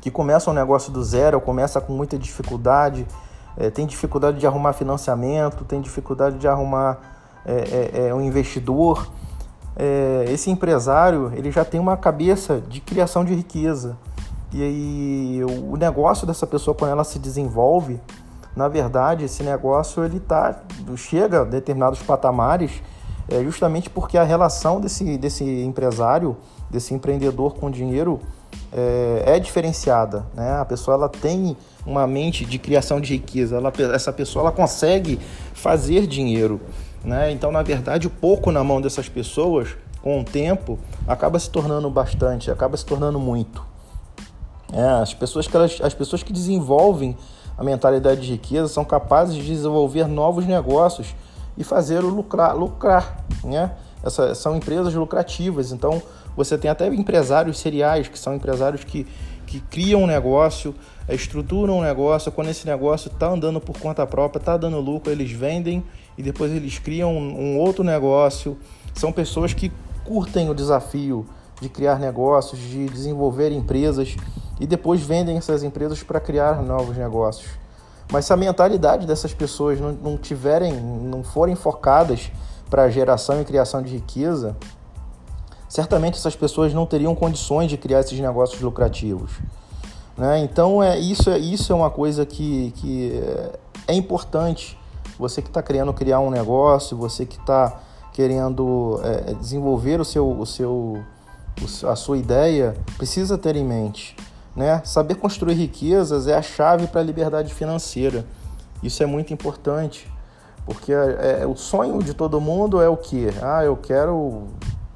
que 0.00 0.10
começa 0.10 0.50
um 0.50 0.54
negócio 0.54 0.92
do 0.92 1.02
zero, 1.02 1.40
começa 1.40 1.80
com 1.80 1.94
muita 1.94 2.18
dificuldade, 2.18 3.06
é, 3.56 3.70
tem 3.70 3.86
dificuldade 3.86 4.38
de 4.38 4.46
arrumar 4.46 4.72
financiamento, 4.72 5.64
tem 5.64 5.80
dificuldade 5.80 6.38
de 6.38 6.48
arrumar 6.48 6.98
é, 7.44 7.90
é, 7.94 8.08
é 8.08 8.14
um 8.14 8.20
investidor. 8.20 9.08
É, 9.76 10.26
esse 10.28 10.50
empresário 10.50 11.32
ele 11.34 11.50
já 11.50 11.64
tem 11.64 11.80
uma 11.80 11.96
cabeça 11.96 12.60
de 12.60 12.80
criação 12.80 13.24
de 13.24 13.34
riqueza. 13.34 13.96
E 14.52 14.62
aí 14.62 15.40
o 15.44 15.76
negócio 15.76 16.26
dessa 16.26 16.46
pessoa, 16.46 16.74
quando 16.74 16.92
ela 16.92 17.04
se 17.04 17.18
desenvolve, 17.18 18.00
na 18.54 18.68
verdade, 18.68 19.24
esse 19.24 19.42
negócio 19.42 20.04
ele 20.04 20.20
tá, 20.20 20.60
chega 20.96 21.42
a 21.42 21.44
determinados 21.44 22.00
patamares 22.02 22.80
é, 23.28 23.42
justamente 23.42 23.88
porque 23.88 24.18
a 24.18 24.22
relação 24.22 24.80
desse, 24.80 25.16
desse 25.16 25.44
empresário, 25.44 26.36
desse 26.70 26.94
empreendedor 26.94 27.54
com 27.54 27.70
dinheiro 27.70 28.20
é, 28.76 29.36
é, 29.36 29.38
diferenciada, 29.38 30.26
né? 30.34 30.58
A 30.60 30.64
pessoa 30.64 30.96
ela 30.96 31.08
tem 31.08 31.56
uma 31.86 32.08
mente 32.08 32.44
de 32.44 32.58
criação 32.58 33.00
de 33.00 33.12
riqueza, 33.14 33.56
ela, 33.56 33.72
essa 33.94 34.12
pessoa 34.12 34.42
ela 34.42 34.52
consegue 34.52 35.20
fazer 35.52 36.08
dinheiro, 36.08 36.60
né? 37.04 37.30
Então, 37.30 37.52
na 37.52 37.62
verdade, 37.62 38.08
o 38.08 38.10
pouco 38.10 38.50
na 38.50 38.64
mão 38.64 38.80
dessas 38.80 39.08
pessoas, 39.08 39.76
com 40.02 40.20
o 40.20 40.24
tempo, 40.24 40.76
acaba 41.06 41.38
se 41.38 41.48
tornando 41.48 41.88
bastante, 41.88 42.50
acaba 42.50 42.76
se 42.76 42.84
tornando 42.84 43.20
muito. 43.20 43.64
É, 44.72 44.82
as 45.00 45.14
pessoas 45.14 45.46
que 45.46 45.56
elas, 45.56 45.78
as 45.80 45.94
pessoas 45.94 46.24
que 46.24 46.32
desenvolvem 46.32 47.16
a 47.56 47.62
mentalidade 47.62 48.22
de 48.22 48.32
riqueza 48.32 48.66
são 48.66 48.84
capazes 48.84 49.36
de 49.36 49.46
desenvolver 49.46 50.08
novos 50.08 50.46
negócios 50.46 51.14
e 51.56 51.62
fazer 51.62 52.02
o 52.02 52.08
lucrar, 52.08 52.56
lucrar 52.56 53.24
né? 53.44 53.70
Essa, 54.02 54.34
são 54.34 54.56
empresas 54.56 54.92
lucrativas, 54.92 55.70
então 55.70 56.02
você 56.36 56.58
tem 56.58 56.70
até 56.70 56.86
empresários 56.88 57.58
seriais, 57.58 58.08
que 58.08 58.18
são 58.18 58.34
empresários 58.34 58.84
que, 58.84 59.06
que 59.46 59.60
criam 59.60 60.02
um 60.02 60.06
negócio, 60.06 60.74
estruturam 61.08 61.78
um 61.78 61.82
negócio, 61.82 62.32
quando 62.32 62.48
esse 62.48 62.66
negócio 62.66 63.08
está 63.08 63.28
andando 63.28 63.60
por 63.60 63.78
conta 63.78 64.06
própria, 64.06 64.40
está 64.40 64.56
dando 64.56 64.80
lucro, 64.80 65.10
eles 65.12 65.30
vendem 65.30 65.84
e 66.16 66.22
depois 66.22 66.52
eles 66.52 66.78
criam 66.78 67.16
um, 67.16 67.40
um 67.40 67.58
outro 67.58 67.84
negócio. 67.84 68.56
São 68.94 69.12
pessoas 69.12 69.52
que 69.52 69.72
curtem 70.04 70.50
o 70.50 70.54
desafio 70.54 71.26
de 71.60 71.68
criar 71.68 71.98
negócios, 71.98 72.60
de 72.60 72.86
desenvolver 72.88 73.52
empresas 73.52 74.16
e 74.60 74.66
depois 74.66 75.00
vendem 75.00 75.36
essas 75.36 75.62
empresas 75.62 76.02
para 76.02 76.20
criar 76.20 76.62
novos 76.62 76.96
negócios. 76.96 77.48
Mas 78.10 78.26
se 78.26 78.32
a 78.32 78.36
mentalidade 78.36 79.06
dessas 79.06 79.32
pessoas 79.32 79.80
não, 79.80 79.92
não 79.92 80.16
tiverem, 80.16 80.72
não 80.72 81.24
forem 81.24 81.54
focadas 81.54 82.30
para 82.68 82.84
a 82.84 82.90
geração 82.90 83.40
e 83.40 83.44
criação 83.44 83.82
de 83.82 83.94
riqueza, 83.94 84.56
certamente 85.68 86.18
essas 86.18 86.36
pessoas 86.36 86.72
não 86.72 86.86
teriam 86.86 87.14
condições 87.14 87.70
de 87.70 87.76
criar 87.76 88.00
esses 88.00 88.18
negócios 88.18 88.60
lucrativos. 88.60 89.32
Né? 90.16 90.40
Então 90.40 90.82
é 90.82 90.98
isso, 90.98 91.30
é 91.30 91.38
isso 91.38 91.72
é 91.72 91.76
uma 91.76 91.90
coisa 91.90 92.24
que, 92.24 92.72
que 92.76 93.20
é 93.86 93.94
importante. 93.94 94.78
Você 95.18 95.40
que 95.40 95.48
está 95.48 95.62
querendo 95.62 95.92
criar 95.92 96.20
um 96.20 96.30
negócio, 96.30 96.96
você 96.96 97.24
que 97.24 97.38
está 97.38 97.80
querendo 98.12 99.00
é, 99.02 99.34
desenvolver 99.34 100.00
o 100.00 100.04
seu, 100.04 100.28
o 100.30 100.46
seu, 100.46 101.02
a 101.88 101.96
sua 101.96 102.16
ideia, 102.16 102.76
precisa 102.96 103.36
ter 103.36 103.56
em 103.56 103.64
mente. 103.64 104.16
Né? 104.54 104.80
Saber 104.84 105.16
construir 105.16 105.54
riquezas 105.54 106.28
é 106.28 106.34
a 106.34 106.42
chave 106.42 106.86
para 106.86 107.00
a 107.00 107.04
liberdade 107.04 107.52
financeira. 107.52 108.24
Isso 108.82 109.02
é 109.02 109.06
muito 109.06 109.32
importante, 109.32 110.08
porque 110.64 110.92
é, 110.92 111.40
é, 111.42 111.46
o 111.46 111.56
sonho 111.56 112.00
de 112.02 112.14
todo 112.14 112.40
mundo 112.40 112.80
é 112.80 112.88
o 112.88 112.96
que? 112.96 113.28
Ah, 113.42 113.64
eu 113.64 113.76
quero 113.76 114.48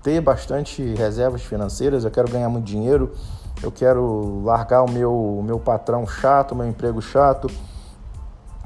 ter 0.08 0.22
bastante 0.22 0.82
reservas 0.94 1.42
financeiras, 1.42 2.02
eu 2.02 2.10
quero 2.10 2.30
ganhar 2.30 2.48
muito 2.48 2.64
dinheiro, 2.64 3.12
eu 3.62 3.70
quero 3.70 4.42
largar 4.42 4.82
o 4.82 4.90
meu, 4.90 5.42
meu 5.44 5.60
patrão 5.60 6.06
chato, 6.06 6.54
meu 6.54 6.66
emprego 6.66 7.02
chato, 7.02 7.46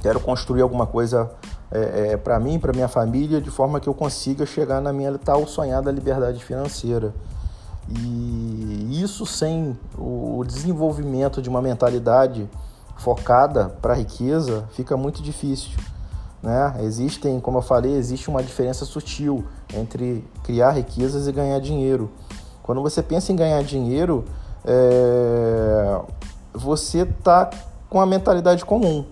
quero 0.01 0.21
construir 0.21 0.63
alguma 0.63 0.87
coisa 0.87 1.29
é, 1.69 2.13
é, 2.13 2.17
para 2.17 2.39
mim, 2.39 2.61
para 2.61 2.73
minha 2.73 2.87
família, 2.87 3.41
de 3.41 3.51
forma 3.51 3.81
que 3.81 3.89
eu 3.89 3.95
consiga 3.95 4.47
chegar 4.47 4.81
na 4.81 4.93
minha 4.93 5.19
tal 5.19 5.45
sonhada 5.45 5.91
liberdade 5.91 6.45
financeira. 6.45 7.13
E 7.89 9.03
isso 9.03 9.27
sem 9.27 9.77
o 9.99 10.45
desenvolvimento 10.47 11.43
de 11.43 11.49
uma 11.49 11.61
mentalidade 11.61 12.49
focada 12.99 13.69
para 13.83 13.95
a 13.95 13.97
riqueza 13.97 14.69
fica 14.71 14.97
muito 14.97 15.21
difícil. 15.21 15.73
Né? 16.43 16.75
Existem, 16.81 17.39
como 17.39 17.59
eu 17.59 17.63
falei, 17.63 17.95
existe 17.95 18.29
uma 18.29 18.43
diferença 18.43 18.85
sutil 18.85 19.45
entre 19.73 20.25
criar 20.43 20.73
riquezas 20.73 21.29
e 21.29 21.33
ganhar 21.33 21.61
dinheiro. 21.61 22.11
Quando 22.63 22.83
você 22.83 23.03
pensa 23.03 23.33
em 23.33 23.37
ganhar 23.37 23.63
dinheiro, 23.63 24.25
é... 24.65 26.01
você 26.53 27.03
está 27.03 27.49
com 27.89 28.01
a 28.01 28.07
mentalidade 28.07 28.65
comum. 28.65 29.05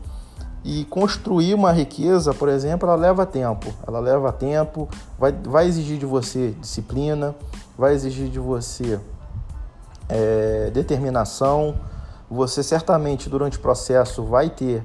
E 0.63 0.85
construir 0.87 1.55
uma 1.55 1.73
riqueza, 1.73 2.35
por 2.35 2.49
exemplo, 2.49 2.89
ela 2.89 2.97
leva 2.97 3.25
tempo. 3.25 3.73
Ela 3.87 3.99
leva 3.99 4.31
tempo, 4.33 4.89
vai, 5.19 5.33
vai 5.33 5.67
exigir 5.67 5.99
de 5.99 6.05
você 6.05 6.51
disciplina, 6.61 7.35
vai 7.79 7.95
exigir 7.95 8.29
de 8.29 8.39
você 8.39 9.01
é, 10.09 10.71
determinação. 10.71 11.77
Você 12.31 12.63
certamente 12.63 13.31
durante 13.31 13.57
o 13.57 13.61
processo 13.61 14.23
vai 14.23 14.51
ter 14.51 14.85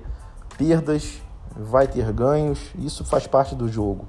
perdas, 0.58 1.22
vai 1.56 1.88
ter 1.88 2.12
ganhos. 2.12 2.60
Isso 2.78 3.04
faz 3.06 3.28
parte 3.28 3.56
do 3.56 3.68
jogo. 3.68 4.06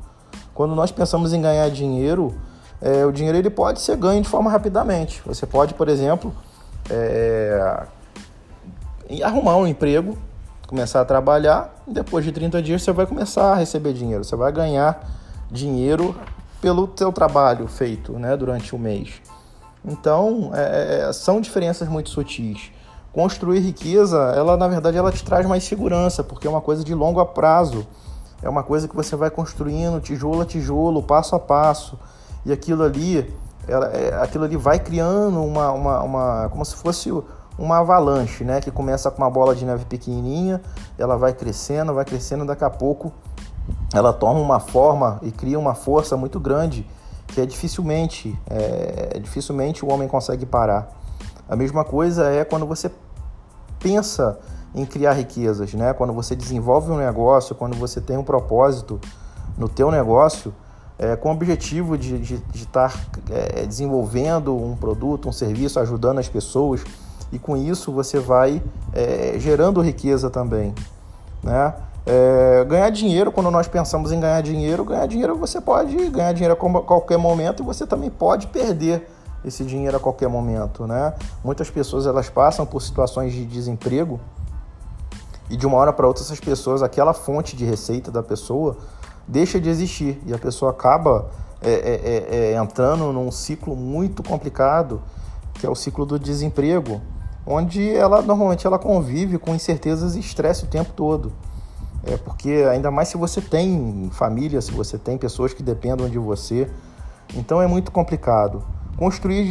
Quando 0.54 0.74
nós 0.74 0.90
pensamos 0.90 1.32
em 1.32 1.40
ganhar 1.40 1.70
dinheiro, 1.70 2.34
é, 2.80 3.04
o 3.04 3.12
dinheiro 3.12 3.38
ele 3.38 3.50
pode 3.50 3.80
ser 3.80 3.96
ganho 3.96 4.22
de 4.22 4.28
forma 4.28 4.50
rapidamente. 4.50 5.22
Você 5.26 5.46
pode, 5.46 5.74
por 5.74 5.88
exemplo, 5.88 6.34
é, 6.90 7.86
arrumar 9.22 9.56
um 9.56 9.66
emprego, 9.66 10.16
começar 10.66 11.00
a 11.00 11.04
trabalhar, 11.04 11.74
e 11.86 11.92
depois 11.92 12.24
de 12.24 12.32
30 12.32 12.62
dias 12.62 12.82
você 12.82 12.92
vai 12.92 13.06
começar 13.06 13.52
a 13.52 13.54
receber 13.54 13.92
dinheiro. 13.92 14.24
Você 14.24 14.36
vai 14.36 14.50
ganhar 14.50 15.08
dinheiro 15.50 16.16
pelo 16.60 16.90
seu 16.96 17.12
trabalho 17.12 17.68
feito 17.68 18.12
né, 18.12 18.36
durante 18.36 18.74
o 18.74 18.78
mês. 18.78 19.20
Então, 19.84 20.50
é, 20.52 21.08
é, 21.08 21.12
são 21.12 21.40
diferenças 21.40 21.88
muito 21.88 22.10
sutis. 22.10 22.72
Construir 23.16 23.60
riqueza, 23.60 24.18
ela 24.36 24.58
na 24.58 24.68
verdade 24.68 24.98
ela 24.98 25.10
te 25.10 25.24
traz 25.24 25.46
mais 25.46 25.64
segurança, 25.64 26.22
porque 26.22 26.46
é 26.46 26.50
uma 26.50 26.60
coisa 26.60 26.84
de 26.84 26.94
longo 26.94 27.24
prazo. 27.24 27.86
É 28.42 28.46
uma 28.46 28.62
coisa 28.62 28.86
que 28.86 28.94
você 28.94 29.16
vai 29.16 29.30
construindo 29.30 29.98
tijolo 30.02 30.42
a 30.42 30.44
tijolo, 30.44 31.02
passo 31.02 31.34
a 31.34 31.38
passo. 31.40 31.98
E 32.44 32.52
aquilo 32.52 32.82
ali, 32.82 33.34
ela, 33.66 33.86
é, 33.86 34.22
aquilo 34.22 34.44
ali 34.44 34.54
vai 34.54 34.78
criando 34.78 35.42
uma, 35.42 35.72
uma, 35.72 36.02
uma, 36.02 36.48
como 36.50 36.62
se 36.62 36.74
fosse 36.74 37.10
uma 37.58 37.78
avalanche, 37.78 38.44
né? 38.44 38.60
Que 38.60 38.70
começa 38.70 39.10
com 39.10 39.22
uma 39.22 39.30
bola 39.30 39.54
de 39.54 39.64
neve 39.64 39.86
pequenininha, 39.86 40.60
ela 40.98 41.16
vai 41.16 41.32
crescendo, 41.32 41.94
vai 41.94 42.04
crescendo, 42.04 42.44
daqui 42.44 42.64
a 42.64 42.70
pouco 42.70 43.10
ela 43.94 44.12
toma 44.12 44.40
uma 44.40 44.60
forma 44.60 45.18
e 45.22 45.32
cria 45.32 45.58
uma 45.58 45.74
força 45.74 46.18
muito 46.18 46.38
grande 46.38 46.86
que 47.28 47.40
é 47.40 47.46
dificilmente, 47.46 48.38
é, 48.46 49.18
dificilmente 49.20 49.86
o 49.86 49.90
homem 49.90 50.06
consegue 50.06 50.44
parar. 50.44 50.94
A 51.48 51.56
mesma 51.56 51.82
coisa 51.82 52.28
é 52.30 52.44
quando 52.44 52.66
você 52.66 52.90
pensa 53.86 54.36
em 54.74 54.84
criar 54.84 55.12
riquezas, 55.12 55.72
né? 55.74 55.92
Quando 55.92 56.12
você 56.12 56.34
desenvolve 56.34 56.90
um 56.90 56.96
negócio, 56.96 57.54
quando 57.54 57.76
você 57.76 58.00
tem 58.00 58.16
um 58.16 58.24
propósito 58.24 59.00
no 59.56 59.68
teu 59.68 59.92
negócio, 59.92 60.52
é, 60.98 61.14
com 61.14 61.28
o 61.28 61.32
objetivo 61.32 61.96
de, 61.96 62.18
de, 62.18 62.38
de 62.38 62.62
estar 62.64 62.92
é, 63.30 63.64
desenvolvendo 63.64 64.56
um 64.56 64.74
produto, 64.74 65.28
um 65.28 65.32
serviço, 65.32 65.78
ajudando 65.78 66.18
as 66.18 66.28
pessoas, 66.28 66.82
e 67.30 67.38
com 67.38 67.56
isso 67.56 67.92
você 67.92 68.18
vai 68.18 68.60
é, 68.92 69.38
gerando 69.38 69.80
riqueza 69.80 70.28
também, 70.28 70.74
né? 71.42 71.72
É, 72.04 72.64
ganhar 72.64 72.90
dinheiro, 72.90 73.32
quando 73.32 73.50
nós 73.50 73.68
pensamos 73.68 74.12
em 74.12 74.18
ganhar 74.20 74.40
dinheiro, 74.40 74.84
ganhar 74.84 75.06
dinheiro 75.06 75.36
você 75.36 75.60
pode 75.60 75.96
ganhar 76.10 76.32
dinheiro 76.32 76.54
a 76.54 76.82
qualquer 76.82 77.18
momento 77.18 77.62
e 77.62 77.66
você 77.66 77.86
também 77.86 78.10
pode 78.10 78.48
perder 78.48 79.08
esse 79.46 79.64
dinheiro 79.64 79.96
a 79.96 80.00
qualquer 80.00 80.28
momento, 80.28 80.86
né? 80.86 81.14
Muitas 81.44 81.70
pessoas 81.70 82.06
elas 82.06 82.28
passam 82.28 82.66
por 82.66 82.82
situações 82.82 83.32
de 83.32 83.44
desemprego 83.44 84.20
e 85.48 85.56
de 85.56 85.66
uma 85.66 85.76
hora 85.76 85.92
para 85.92 86.06
outra 86.06 86.22
essas 86.22 86.40
pessoas, 86.40 86.82
aquela 86.82 87.14
fonte 87.14 87.54
de 87.54 87.64
receita 87.64 88.10
da 88.10 88.22
pessoa 88.22 88.76
deixa 89.26 89.60
de 89.60 89.68
existir 89.68 90.20
e 90.26 90.34
a 90.34 90.38
pessoa 90.38 90.70
acaba 90.70 91.30
é, 91.62 91.70
é, 91.70 91.74
é, 91.74 92.52
é 92.52 92.56
entrando 92.56 93.12
num 93.12 93.30
ciclo 93.30 93.74
muito 93.74 94.22
complicado 94.22 95.00
que 95.54 95.66
é 95.66 95.70
o 95.70 95.74
ciclo 95.74 96.04
do 96.04 96.18
desemprego, 96.18 97.00
onde 97.46 97.94
ela 97.94 98.20
normalmente 98.20 98.66
ela 98.66 98.78
convive 98.78 99.38
com 99.38 99.54
incertezas 99.54 100.16
e 100.16 100.20
estresse 100.20 100.64
o 100.64 100.66
tempo 100.66 100.92
todo. 100.92 101.32
É 102.04 102.16
porque 102.16 102.64
ainda 102.70 102.90
mais 102.90 103.08
se 103.08 103.16
você 103.16 103.40
tem 103.40 104.10
família, 104.12 104.60
se 104.60 104.70
você 104.70 104.98
tem 104.98 105.16
pessoas 105.16 105.52
que 105.52 105.62
dependam 105.62 106.08
de 106.08 106.18
você, 106.18 106.70
então 107.34 107.60
é 107.60 107.66
muito 107.66 107.90
complicado. 107.90 108.62
Construir 108.96 109.42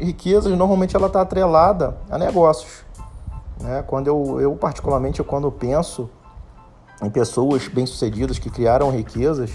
riquezas 0.00 0.56
normalmente 0.56 0.96
ela 0.96 1.06
está 1.06 1.20
atrelada 1.20 1.96
a 2.10 2.18
negócios. 2.18 2.84
Né? 3.60 3.84
Quando 3.86 4.08
eu, 4.08 4.40
eu 4.40 4.56
particularmente 4.56 5.22
quando 5.22 5.46
eu 5.46 5.52
penso 5.52 6.10
em 7.02 7.10
pessoas 7.10 7.68
bem 7.68 7.86
sucedidas 7.86 8.38
que 8.38 8.50
criaram 8.50 8.90
riquezas, 8.90 9.50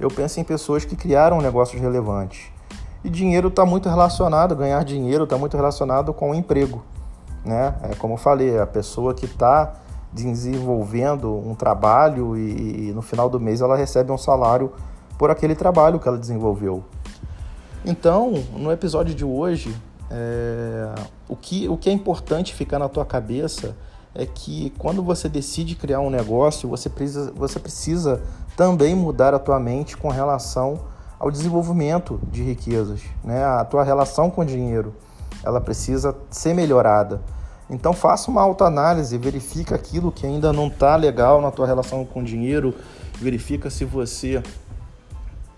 eu 0.00 0.08
penso 0.08 0.40
em 0.40 0.44
pessoas 0.44 0.84
que 0.84 0.96
criaram 0.96 1.40
negócios 1.40 1.80
relevantes. 1.80 2.50
E 3.04 3.10
dinheiro 3.10 3.48
está 3.48 3.66
muito 3.66 3.88
relacionado, 3.88 4.54
ganhar 4.54 4.84
dinheiro 4.84 5.24
está 5.24 5.36
muito 5.36 5.56
relacionado 5.56 6.14
com 6.14 6.30
o 6.30 6.34
emprego. 6.34 6.82
Né? 7.44 7.74
É 7.90 7.94
como 7.96 8.14
eu 8.14 8.18
falei, 8.18 8.58
a 8.58 8.66
pessoa 8.66 9.12
que 9.12 9.26
está 9.26 9.74
desenvolvendo 10.12 11.34
um 11.34 11.54
trabalho 11.54 12.36
e, 12.36 12.88
e, 12.88 12.92
no 12.92 13.00
final 13.00 13.28
do 13.28 13.40
mês 13.40 13.60
ela 13.60 13.76
recebe 13.76 14.12
um 14.12 14.18
salário 14.18 14.72
por 15.18 15.30
aquele 15.30 15.54
trabalho 15.54 15.98
que 15.98 16.06
ela 16.06 16.18
desenvolveu. 16.18 16.84
Então, 17.84 18.32
no 18.56 18.70
episódio 18.70 19.14
de 19.14 19.24
hoje, 19.24 19.74
é, 20.10 20.94
o, 21.28 21.34
que, 21.34 21.68
o 21.68 21.76
que 21.76 21.90
é 21.90 21.92
importante 21.92 22.54
ficar 22.54 22.78
na 22.78 22.88
tua 22.88 23.04
cabeça 23.04 23.74
é 24.14 24.26
que 24.26 24.70
quando 24.78 25.02
você 25.02 25.28
decide 25.28 25.74
criar 25.74 26.00
um 26.00 26.10
negócio, 26.10 26.68
você 26.68 26.88
precisa, 26.88 27.32
você 27.32 27.58
precisa 27.58 28.22
também 28.56 28.94
mudar 28.94 29.34
a 29.34 29.38
tua 29.38 29.58
mente 29.58 29.96
com 29.96 30.08
relação 30.08 30.80
ao 31.18 31.30
desenvolvimento 31.30 32.20
de 32.30 32.42
riquezas, 32.42 33.00
né? 33.24 33.44
A 33.44 33.64
tua 33.64 33.82
relação 33.82 34.30
com 34.30 34.42
o 34.42 34.44
dinheiro, 34.44 34.94
ela 35.42 35.60
precisa 35.60 36.14
ser 36.30 36.54
melhorada. 36.54 37.20
Então 37.70 37.92
faça 37.92 38.30
uma 38.30 38.42
autoanálise, 38.42 39.16
verifica 39.16 39.74
aquilo 39.74 40.12
que 40.12 40.26
ainda 40.26 40.52
não 40.52 40.66
está 40.66 40.94
legal 40.94 41.40
na 41.40 41.50
tua 41.50 41.66
relação 41.66 42.04
com 42.04 42.20
o 42.20 42.24
dinheiro, 42.24 42.74
verifica 43.18 43.70
se 43.70 43.84
você 43.84 44.42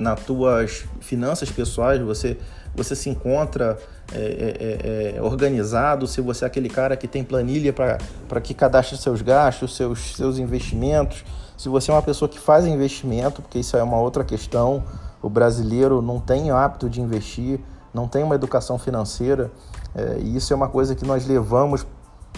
nas 0.05 0.21
tuas 0.21 0.85
finanças 1.01 1.51
pessoais, 1.51 2.01
você, 2.01 2.37
você 2.77 2.95
se 2.95 3.09
encontra 3.09 3.79
é, 4.13 4.19
é, 4.19 5.17
é, 5.17 5.23
organizado, 5.23 6.07
se 6.07 6.21
você 6.21 6.45
é 6.45 6.47
aquele 6.47 6.69
cara 6.69 6.95
que 6.95 7.09
tem 7.09 7.25
planilha 7.25 7.73
para 7.73 8.41
que 8.41 8.53
cadastre 8.53 8.99
seus 8.99 9.23
gastos, 9.23 9.75
seus, 9.75 10.15
seus 10.15 10.39
investimentos, 10.39 11.25
se 11.57 11.71
você 11.71 11.91
é 11.91 11.95
uma 11.95 12.03
pessoa 12.03 12.29
que 12.29 12.39
faz 12.39 12.67
investimento, 12.67 13.41
porque 13.41 13.59
isso 13.59 13.77
é 13.77 13.83
uma 13.83 13.97
outra 13.97 14.23
questão, 14.23 14.85
o 15.23 15.31
brasileiro 15.31 16.03
não 16.03 16.21
tem 16.21 16.51
hábito 16.51 16.91
de 16.91 17.01
investir, 17.01 17.59
não 17.93 18.07
tem 18.07 18.23
uma 18.23 18.35
educação 18.35 18.79
financeira, 18.79 19.51
é, 19.95 20.19
e 20.21 20.37
isso 20.37 20.53
é 20.53 20.57
uma 20.57 20.69
coisa 20.69 20.95
que 20.95 21.07
nós 21.07 21.27
levamos 21.27 21.87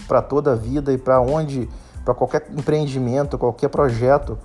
para 0.07 0.21
toda 0.21 0.53
a 0.53 0.55
vida 0.55 0.93
e 0.93 0.97
para 0.97 1.19
onde, 1.19 1.67
para 2.05 2.13
qualquer 2.13 2.47
empreendimento, 2.55 3.37
qualquer 3.37 3.67
projeto 3.67 4.37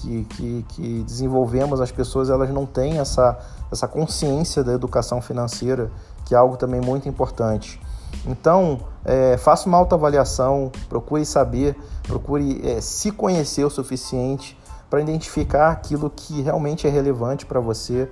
que, 0.00 0.24
que, 0.24 0.66
que, 0.68 1.02
desenvolvemos, 1.02 1.80
as 1.80 1.90
pessoas 1.90 2.30
elas 2.30 2.50
não 2.50 2.66
têm 2.66 2.98
essa, 2.98 3.38
essa 3.70 3.86
consciência 3.86 4.62
da 4.62 4.72
educação 4.72 5.20
financeira, 5.20 5.90
que 6.24 6.34
é 6.34 6.38
algo 6.38 6.56
também 6.56 6.80
muito 6.80 7.08
importante. 7.08 7.80
Então, 8.26 8.80
é, 9.04 9.36
faça 9.36 9.68
uma 9.68 9.78
autoavaliação, 9.78 10.72
procure 10.88 11.24
saber, 11.24 11.76
procure 12.04 12.60
é, 12.66 12.80
se 12.80 13.10
conhecer 13.10 13.64
o 13.64 13.70
suficiente 13.70 14.58
para 14.88 15.00
identificar 15.00 15.70
aquilo 15.70 16.10
que 16.10 16.40
realmente 16.40 16.86
é 16.86 16.90
relevante 16.90 17.44
para 17.44 17.60
você 17.60 18.10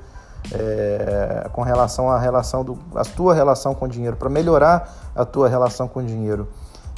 é, 0.53 1.49
com 1.53 1.63
relação 1.63 2.11
à 2.11 2.19
relação 2.19 2.63
do, 2.63 2.79
a 2.95 3.03
tua 3.03 3.35
relação 3.35 3.75
com 3.75 3.87
o 3.87 3.89
dinheiro, 3.89 4.17
para 4.17 4.29
melhorar 4.29 5.11
a 5.15 5.25
tua 5.25 5.49
relação 5.49 5.89
com 5.89 6.01
o 6.01 6.05
dinheiro. 6.05 6.49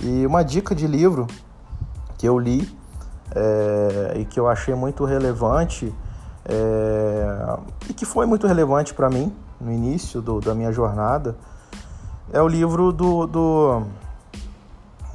E 0.02 0.26
uma 0.26 0.42
dica 0.42 0.74
de 0.74 0.86
livro 0.86 1.26
que 2.16 2.28
eu 2.28 2.38
li 2.38 2.77
é, 3.34 4.18
e 4.18 4.24
que 4.24 4.38
eu 4.38 4.48
achei 4.48 4.74
muito 4.74 5.04
relevante 5.04 5.94
é, 6.44 7.58
e 7.88 7.92
que 7.92 8.06
foi 8.06 8.26
muito 8.26 8.46
relevante 8.46 8.94
para 8.94 9.10
mim 9.10 9.34
no 9.60 9.70
início 9.70 10.22
do, 10.22 10.40
da 10.40 10.54
minha 10.54 10.72
jornada 10.72 11.36
é 12.32 12.40
o 12.40 12.48
livro 12.48 12.92
do, 12.92 13.26
do 13.26 13.82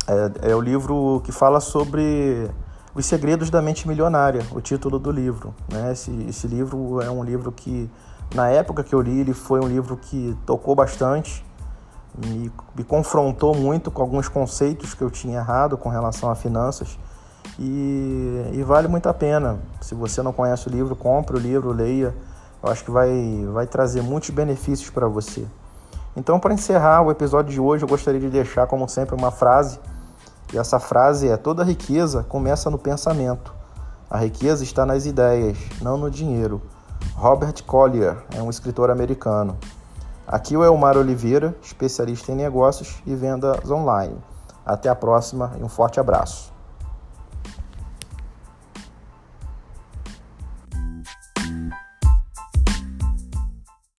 é, 0.08 0.51
é, 0.51 0.55
o 0.55 0.62
livro 0.62 1.22
que 1.24 1.32
fala 1.32 1.60
sobre 1.60 2.50
os 2.93 3.05
segredos 3.05 3.50
da 3.50 3.62
mente 3.62 3.88
milionária, 3.88 4.46
o 4.51 4.62
título 4.62 5.00
do 5.00 5.12
livro. 5.12 5.53
Né? 5.72 5.91
Esse, 5.91 6.12
esse 6.27 6.48
livro 6.48 7.01
é 7.01 7.10
um 7.10 7.24
livro 7.24 7.51
que 7.51 7.89
na 8.36 8.50
época 8.50 8.84
que 8.84 8.93
eu 8.93 9.01
li 9.01 9.22
ele 9.22 9.34
foi 9.34 9.60
um 9.60 9.67
livro 9.67 9.98
que 9.98 10.38
tocou 10.46 10.75
bastante, 10.75 11.46
me, 12.17 12.51
me 12.75 12.84
confrontou 12.84 13.55
muito 13.55 13.89
com 13.89 14.01
alguns 14.01 14.27
conceitos 14.27 14.93
que 14.93 15.01
eu 15.01 15.10
tinha 15.10 15.39
errado 15.39 15.77
com 15.77 15.89
relação 15.89 16.29
a 16.29 16.36
finanças 16.36 16.98
e, 17.59 18.51
e, 18.53 18.63
vale 18.63 18.88
muito 18.88 19.07
a 19.07 19.13
pena. 19.13 19.59
Se 19.81 19.93
você 19.93 20.21
não 20.21 20.33
conhece 20.33 20.67
o 20.67 20.71
livro, 20.71 20.95
compre 20.95 21.38
o 21.38 21.39
livro, 21.39 21.71
leia. 21.71 22.15
Eu 22.62 22.69
acho 22.69 22.83
que 22.83 22.91
vai, 22.91 23.45
vai 23.51 23.67
trazer 23.67 24.01
muitos 24.01 24.29
benefícios 24.29 24.89
para 24.89 25.07
você. 25.07 25.45
Então, 26.15 26.39
para 26.39 26.53
encerrar 26.53 27.01
o 27.01 27.12
episódio 27.12 27.51
de 27.51 27.59
hoje, 27.59 27.83
eu 27.83 27.88
gostaria 27.88 28.19
de 28.19 28.29
deixar, 28.29 28.67
como 28.67 28.88
sempre, 28.88 29.15
uma 29.15 29.31
frase. 29.31 29.79
E 30.53 30.57
essa 30.57 30.79
frase 30.79 31.27
é: 31.27 31.38
Toda 31.38 31.63
riqueza 31.63 32.23
começa 32.29 32.69
no 32.69 32.77
pensamento. 32.77 33.53
A 34.09 34.17
riqueza 34.17 34.63
está 34.63 34.85
nas 34.85 35.05
ideias, 35.05 35.57
não 35.81 35.97
no 35.97 36.09
dinheiro. 36.09 36.62
Robert 37.15 37.63
Collier 37.65 38.17
é 38.35 38.41
um 38.41 38.50
escritor 38.50 38.89
americano. 38.91 39.57
Aqui 40.27 40.55
o 40.55 40.63
Elmar 40.63 40.97
Oliveira, 40.97 41.55
especialista 41.62 42.31
em 42.31 42.35
negócios 42.35 43.01
e 43.05 43.15
vendas 43.15 43.69
online. 43.69 44.15
Até 44.65 44.88
a 44.88 44.95
próxima 44.95 45.51
e 45.59 45.63
um 45.63 45.67
forte 45.67 46.00
abraço. 46.00 46.52